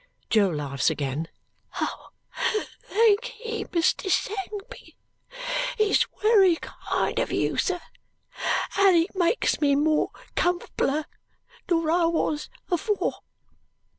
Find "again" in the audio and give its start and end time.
0.89-1.27